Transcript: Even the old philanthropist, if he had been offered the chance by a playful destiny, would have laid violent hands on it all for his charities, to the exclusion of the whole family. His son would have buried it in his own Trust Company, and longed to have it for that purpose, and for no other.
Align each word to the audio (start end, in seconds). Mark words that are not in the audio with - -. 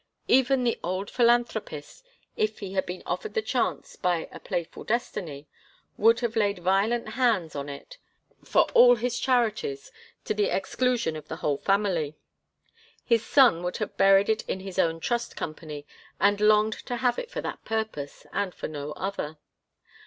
Even 0.27 0.63
the 0.63 0.79
old 0.83 1.11
philanthropist, 1.11 2.03
if 2.35 2.57
he 2.57 2.73
had 2.73 2.87
been 2.87 3.03
offered 3.05 3.35
the 3.35 3.41
chance 3.43 3.95
by 3.95 4.27
a 4.31 4.39
playful 4.39 4.83
destiny, 4.83 5.45
would 5.95 6.21
have 6.21 6.35
laid 6.35 6.57
violent 6.57 7.09
hands 7.09 7.55
on 7.55 7.69
it 7.69 7.99
all 8.73 8.95
for 8.95 8.97
his 8.97 9.19
charities, 9.19 9.91
to 10.25 10.33
the 10.33 10.45
exclusion 10.45 11.15
of 11.15 11.27
the 11.27 11.35
whole 11.45 11.59
family. 11.59 12.15
His 13.05 13.23
son 13.23 13.61
would 13.61 13.77
have 13.77 13.95
buried 13.95 14.27
it 14.29 14.41
in 14.49 14.61
his 14.61 14.79
own 14.79 14.99
Trust 15.01 15.35
Company, 15.35 15.85
and 16.19 16.41
longed 16.41 16.73
to 16.87 16.95
have 16.95 17.19
it 17.19 17.29
for 17.29 17.41
that 17.41 17.63
purpose, 17.63 18.25
and 18.33 18.55
for 18.55 18.67
no 18.67 18.93
other. 18.93 19.37